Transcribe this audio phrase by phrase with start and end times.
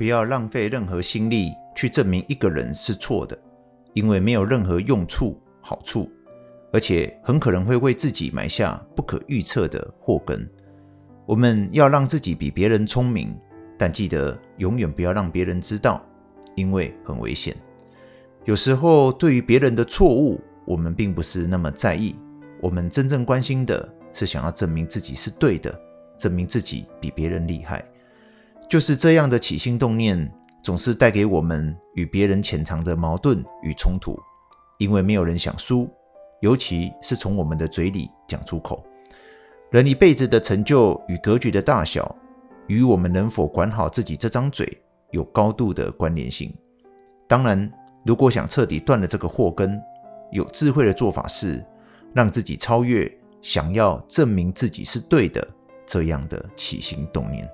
[0.00, 3.38] 不要浪费任何心力去证明一个人是错的，
[3.92, 6.10] 因为没有任何用处、好处，
[6.72, 10.48] 而且很可能会为自己埋下不可预测的祸根。
[11.26, 13.38] 我们要让自己比别人聪明，
[13.76, 16.02] 但记得永远不要让别人知道，
[16.54, 17.54] 因为很危险。
[18.46, 22.16] 有时候，对于别人的错误，我们并不是那么在意，
[22.62, 25.78] 我们真正关心的是想要证明自己是对的，
[26.16, 27.84] 证明自己比别人厉害。
[28.70, 30.32] 就是这样的起心动念，
[30.62, 34.16] 总是带给我们与别人潜藏着矛盾与冲突，
[34.78, 35.90] 因为没有人想输，
[36.40, 38.84] 尤其是从我们的嘴里讲出口。
[39.72, 42.14] 人一辈子的成就与格局的大小，
[42.68, 46.54] 与我们能否管好自己这张嘴有高度的关联性。
[47.26, 47.70] 当然。
[48.02, 49.78] 如果想彻底断了这个祸根，
[50.32, 51.62] 有智慧的做法是
[52.14, 53.06] 让自己超越
[53.42, 55.46] 想要证明自己是对的
[55.84, 57.46] 这样的起心动念。